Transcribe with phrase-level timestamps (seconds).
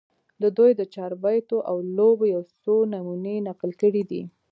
[0.41, 4.21] د دوي د چاربېتواو لوبو يو څو نمونې نقل کړي دي